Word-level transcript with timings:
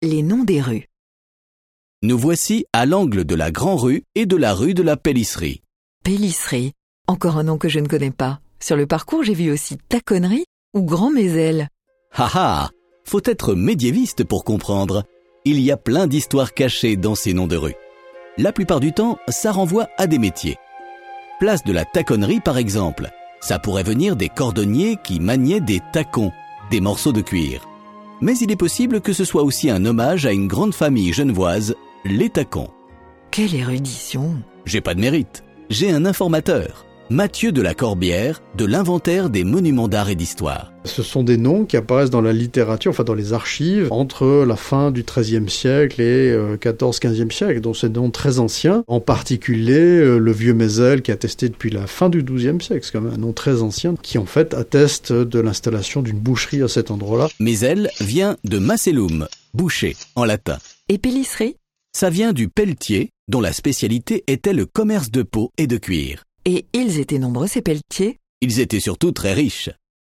Les 0.00 0.22
noms 0.22 0.44
des 0.44 0.60
rues. 0.60 0.86
Nous 2.02 2.16
voici 2.16 2.66
à 2.72 2.86
l'angle 2.86 3.24
de 3.24 3.34
la 3.34 3.50
Grand 3.50 3.74
Rue 3.74 4.04
et 4.14 4.26
de 4.26 4.36
la 4.36 4.54
rue 4.54 4.72
de 4.72 4.84
la 4.84 4.96
Pélisserie. 4.96 5.60
Pélisserie. 6.04 6.70
Encore 7.08 7.36
un 7.36 7.42
nom 7.42 7.58
que 7.58 7.68
je 7.68 7.80
ne 7.80 7.88
connais 7.88 8.12
pas. 8.12 8.38
Sur 8.60 8.76
le 8.76 8.86
parcours, 8.86 9.24
j'ai 9.24 9.34
vu 9.34 9.50
aussi 9.50 9.76
Taconnerie 9.88 10.44
ou 10.72 10.84
Grand 10.84 11.10
Mézel. 11.10 11.66
Haha 12.12 12.70
Faut 13.06 13.22
être 13.24 13.56
médiéviste 13.56 14.22
pour 14.22 14.44
comprendre. 14.44 15.02
Il 15.44 15.58
y 15.58 15.72
a 15.72 15.76
plein 15.76 16.06
d'histoires 16.06 16.54
cachées 16.54 16.96
dans 16.96 17.16
ces 17.16 17.34
noms 17.34 17.48
de 17.48 17.56
rues. 17.56 17.74
La 18.36 18.52
plupart 18.52 18.78
du 18.78 18.92
temps, 18.92 19.18
ça 19.26 19.50
renvoie 19.50 19.88
à 19.96 20.06
des 20.06 20.20
métiers. 20.20 20.58
Place 21.40 21.64
de 21.64 21.72
la 21.72 21.84
taconnerie 21.84 22.38
par 22.38 22.56
exemple. 22.56 23.10
Ça 23.40 23.58
pourrait 23.58 23.82
venir 23.82 24.14
des 24.14 24.28
cordonniers 24.28 24.96
qui 25.02 25.18
maniaient 25.18 25.60
des 25.60 25.80
tacons, 25.92 26.30
des 26.70 26.80
morceaux 26.80 27.12
de 27.12 27.20
cuir. 27.20 27.67
Mais 28.20 28.36
il 28.38 28.50
est 28.50 28.56
possible 28.56 29.00
que 29.00 29.12
ce 29.12 29.24
soit 29.24 29.42
aussi 29.42 29.70
un 29.70 29.84
hommage 29.84 30.26
à 30.26 30.32
une 30.32 30.48
grande 30.48 30.74
famille 30.74 31.12
genevoise, 31.12 31.76
les 32.04 32.30
tacons. 32.30 32.70
Quelle 33.30 33.54
érudition 33.54 34.42
J'ai 34.64 34.80
pas 34.80 34.94
de 34.94 35.00
mérite. 35.00 35.44
J'ai 35.70 35.90
un 35.90 36.04
informateur. 36.04 36.87
Mathieu 37.10 37.52
de 37.52 37.62
la 37.62 37.72
Corbière, 37.72 38.42
de 38.54 38.66
l'inventaire 38.66 39.30
des 39.30 39.42
monuments 39.42 39.88
d'art 39.88 40.10
et 40.10 40.14
d'histoire. 40.14 40.74
Ce 40.84 41.02
sont 41.02 41.22
des 41.22 41.38
noms 41.38 41.64
qui 41.64 41.78
apparaissent 41.78 42.10
dans 42.10 42.20
la 42.20 42.34
littérature, 42.34 42.90
enfin 42.90 43.02
dans 43.02 43.14
les 43.14 43.32
archives, 43.32 43.88
entre 43.90 44.44
la 44.46 44.56
fin 44.56 44.90
du 44.90 45.04
XIIIe 45.04 45.48
siècle 45.48 46.02
et 46.02 46.30
euh, 46.30 46.58
14-15e 46.58 47.30
siècle. 47.30 47.62
Donc 47.62 47.78
c'est 47.78 47.90
des 47.90 47.98
noms 47.98 48.10
très 48.10 48.40
anciens, 48.40 48.84
en 48.88 49.00
particulier 49.00 49.72
euh, 49.80 50.18
le 50.18 50.32
vieux 50.32 50.52
Mézel 50.52 51.00
qui 51.00 51.10
est 51.10 51.14
attesté 51.14 51.48
depuis 51.48 51.70
la 51.70 51.86
fin 51.86 52.10
du 52.10 52.22
XIIe 52.22 52.60
siècle. 52.60 52.84
C'est 52.84 52.92
quand 52.92 53.00
même 53.00 53.14
un 53.14 53.18
nom 53.18 53.32
très 53.32 53.62
ancien 53.62 53.94
qui 54.02 54.18
en 54.18 54.26
fait 54.26 54.52
atteste 54.52 55.10
de 55.10 55.40
l'installation 55.40 56.02
d'une 56.02 56.18
boucherie 56.18 56.62
à 56.62 56.68
cet 56.68 56.90
endroit-là. 56.90 57.28
Mézel 57.40 57.88
vient 58.02 58.36
de 58.44 58.58
macellum, 58.58 59.28
boucher 59.54 59.96
en 60.14 60.26
latin. 60.26 60.58
Et 60.90 60.98
Pélisserie 60.98 61.56
Ça 61.96 62.10
vient 62.10 62.34
du 62.34 62.50
pelletier, 62.50 63.08
dont 63.28 63.40
la 63.40 63.54
spécialité 63.54 64.24
était 64.26 64.52
le 64.52 64.66
commerce 64.66 65.10
de 65.10 65.22
peau 65.22 65.52
et 65.56 65.66
de 65.66 65.78
cuir. 65.78 66.24
Et 66.50 66.64
ils 66.72 66.98
étaient 66.98 67.18
nombreux 67.18 67.46
ces 67.46 67.60
pelletiers 67.60 68.16
Ils 68.40 68.58
étaient 68.58 68.80
surtout 68.80 69.12
très 69.12 69.34
riches. 69.34 69.68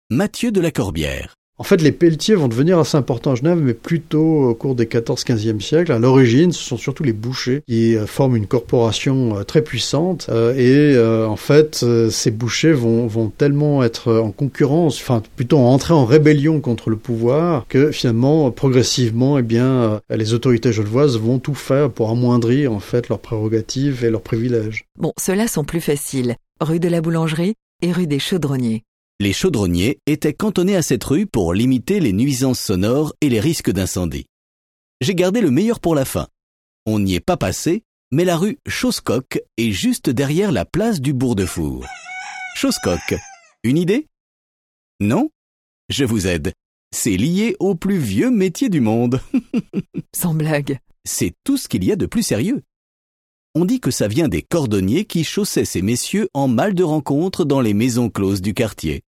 Mathieu 0.09 0.53
de 0.53 0.61
la 0.61 0.71
Corbière. 0.71 1.35
En 1.61 1.63
fait, 1.63 1.83
les 1.83 1.91
pelletiers 1.91 2.33
vont 2.33 2.47
devenir 2.47 2.79
assez 2.79 2.97
importants 2.97 3.33
à 3.33 3.35
Genève, 3.35 3.59
mais 3.61 3.75
plutôt 3.75 4.49
au 4.49 4.55
cours 4.55 4.73
des 4.73 4.85
14-15e 4.85 5.59
siècles. 5.59 5.91
À 5.91 5.99
l'origine, 5.99 6.51
ce 6.51 6.63
sont 6.63 6.75
surtout 6.75 7.03
les 7.03 7.13
bouchers 7.13 7.61
qui 7.67 7.95
euh, 7.95 8.07
forment 8.07 8.35
une 8.35 8.47
corporation 8.47 9.37
euh, 9.37 9.43
très 9.43 9.61
puissante. 9.61 10.25
Euh, 10.31 10.55
et 10.57 10.97
en 11.23 11.35
fait, 11.35 11.85
ces 12.09 12.31
bouchers 12.31 12.71
vont, 12.71 13.05
vont 13.05 13.29
tellement 13.29 13.83
être 13.83 14.11
en 14.11 14.31
concurrence, 14.31 14.99
enfin 14.99 15.21
plutôt 15.35 15.59
entrer 15.59 15.93
en 15.93 16.03
rébellion 16.03 16.61
contre 16.61 16.89
le 16.89 16.95
pouvoir, 16.95 17.67
que 17.69 17.91
finalement, 17.91 18.49
progressivement, 18.49 19.37
eh 19.37 19.43
bien, 19.43 20.01
les 20.09 20.33
autorités 20.33 20.73
genevoises 20.73 21.19
vont 21.19 21.37
tout 21.37 21.53
faire 21.53 21.91
pour 21.91 22.09
amoindrir 22.09 22.73
en 22.73 22.79
fait 22.79 23.07
leurs 23.07 23.19
prérogatives 23.19 24.03
et 24.03 24.09
leurs 24.09 24.23
privilèges. 24.23 24.85
Bon, 24.97 25.13
ceux-là 25.19 25.47
sont 25.47 25.63
plus 25.63 25.81
faciles. 25.81 26.37
Rue 26.59 26.79
de 26.79 26.89
la 26.89 27.01
Boulangerie 27.01 27.53
et 27.83 27.91
rue 27.91 28.07
des 28.07 28.19
Chaudronniers. 28.19 28.81
Les 29.21 29.33
chaudronniers 29.33 29.99
étaient 30.07 30.33
cantonnés 30.33 30.75
à 30.75 30.81
cette 30.81 31.03
rue 31.03 31.27
pour 31.27 31.53
limiter 31.53 31.99
les 31.99 32.11
nuisances 32.11 32.59
sonores 32.59 33.13
et 33.21 33.29
les 33.29 33.39
risques 33.39 33.69
d'incendie. 33.69 34.25
J'ai 34.99 35.13
gardé 35.13 35.41
le 35.41 35.51
meilleur 35.51 35.79
pour 35.79 35.93
la 35.93 36.05
fin. 36.05 36.27
On 36.87 36.97
n'y 36.97 37.13
est 37.13 37.19
pas 37.19 37.37
passé, 37.37 37.83
mais 38.11 38.25
la 38.25 38.35
rue 38.35 38.57
Chausscoq 38.67 39.39
est 39.57 39.69
juste 39.69 40.09
derrière 40.09 40.51
la 40.51 40.65
place 40.65 41.01
du 41.01 41.13
Bourg-de-Four. 41.13 41.85
Chausscoq, 42.55 43.13
une 43.63 43.77
idée? 43.77 44.07
Non? 44.99 45.29
Je 45.89 46.03
vous 46.03 46.25
aide. 46.25 46.53
C'est 46.91 47.15
lié 47.15 47.55
au 47.59 47.75
plus 47.75 47.99
vieux 47.99 48.31
métier 48.31 48.69
du 48.69 48.81
monde. 48.81 49.21
Sans 50.15 50.33
blague. 50.33 50.79
C'est 51.05 51.33
tout 51.43 51.57
ce 51.57 51.67
qu'il 51.67 51.83
y 51.83 51.91
a 51.91 51.95
de 51.95 52.07
plus 52.07 52.23
sérieux. 52.23 52.63
On 53.53 53.65
dit 53.65 53.81
que 53.81 53.91
ça 53.91 54.07
vient 54.07 54.29
des 54.29 54.41
cordonniers 54.41 55.05
qui 55.05 55.23
chaussaient 55.23 55.63
ces 55.63 55.83
messieurs 55.83 56.27
en 56.33 56.47
mal 56.47 56.73
de 56.73 56.83
rencontre 56.83 57.45
dans 57.45 57.61
les 57.61 57.75
maisons 57.75 58.09
closes 58.09 58.41
du 58.41 58.55
quartier. 58.55 59.03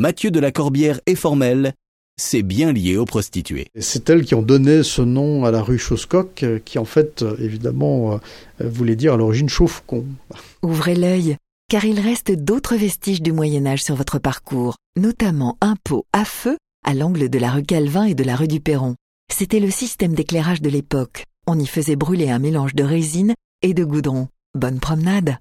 Mathieu 0.00 0.30
de 0.30 0.38
la 0.38 0.52
Corbière 0.52 1.00
est 1.06 1.16
formel, 1.16 1.72
c'est 2.16 2.44
bien 2.44 2.72
lié 2.72 2.96
aux 2.96 3.04
prostituées. 3.04 3.66
Et 3.74 3.80
c'est 3.80 4.08
elles 4.08 4.24
qui 4.24 4.36
ont 4.36 4.42
donné 4.42 4.84
ce 4.84 5.02
nom 5.02 5.44
à 5.44 5.50
la 5.50 5.60
rue 5.60 5.76
Chausscoq, 5.76 6.44
euh, 6.44 6.60
qui 6.64 6.78
en 6.78 6.84
fait, 6.84 7.22
euh, 7.22 7.36
évidemment, 7.40 8.12
euh, 8.12 8.18
voulait 8.60 8.94
dire 8.94 9.14
à 9.14 9.16
l'origine 9.16 9.48
chauffe-con. 9.48 10.04
Ouvrez 10.62 10.94
l'œil, 10.94 11.36
car 11.68 11.84
il 11.84 11.98
reste 11.98 12.30
d'autres 12.30 12.76
vestiges 12.76 13.22
du 13.22 13.32
Moyen 13.32 13.66
Âge 13.66 13.82
sur 13.82 13.96
votre 13.96 14.20
parcours, 14.20 14.76
notamment 14.96 15.58
un 15.60 15.74
pot 15.82 16.06
à 16.12 16.24
feu 16.24 16.56
à 16.84 16.94
l'angle 16.94 17.28
de 17.28 17.38
la 17.40 17.50
rue 17.50 17.64
Calvin 17.64 18.04
et 18.04 18.14
de 18.14 18.22
la 18.22 18.36
rue 18.36 18.46
du 18.46 18.60
Perron. 18.60 18.94
C'était 19.32 19.58
le 19.58 19.72
système 19.72 20.14
d'éclairage 20.14 20.62
de 20.62 20.70
l'époque. 20.70 21.24
On 21.48 21.58
y 21.58 21.66
faisait 21.66 21.96
brûler 21.96 22.30
un 22.30 22.38
mélange 22.38 22.76
de 22.76 22.84
résine 22.84 23.34
et 23.62 23.74
de 23.74 23.82
goudron. 23.82 24.28
Bonne 24.54 24.78
promenade 24.78 25.38